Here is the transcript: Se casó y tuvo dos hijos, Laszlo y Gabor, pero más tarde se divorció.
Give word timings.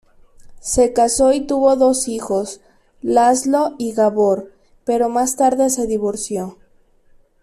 Se 0.61 0.93
casó 0.93 1.31
y 1.31 1.41
tuvo 1.41 1.75
dos 1.75 2.07
hijos, 2.07 2.59
Laszlo 3.03 3.75
y 3.77 3.91
Gabor, 3.91 4.51
pero 4.83 5.09
más 5.09 5.35
tarde 5.35 5.69
se 5.69 5.85
divorció. 5.85 6.57